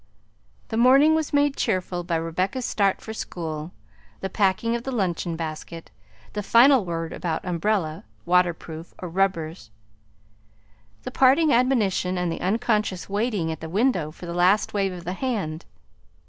The 0.69 0.77
morning 0.81 1.13
was 1.13 1.31
made 1.31 1.55
cheerful 1.55 2.03
by 2.03 2.15
Rebecca's 2.15 2.65
start 2.65 3.01
for 3.01 3.13
school, 3.13 3.71
the 4.21 4.31
packing 4.31 4.75
of 4.75 4.81
the 4.81 4.91
luncheon 4.91 5.35
basket, 5.35 5.91
the 6.33 6.41
final 6.41 6.83
word 6.83 7.13
about 7.13 7.45
umbrella, 7.45 8.03
waterproof, 8.25 8.95
or 8.97 9.09
rubbers; 9.09 9.69
the 11.03 11.11
parting 11.11 11.53
admonition 11.53 12.17
and 12.17 12.31
the 12.31 12.41
unconscious 12.41 13.09
waiting 13.09 13.51
at 13.51 13.59
the 13.59 13.69
window 13.69 14.09
for 14.09 14.25
the 14.25 14.33
last 14.33 14.73
wave 14.73 14.91
of 14.91 15.03
the 15.03 15.13
hand. 15.13 15.65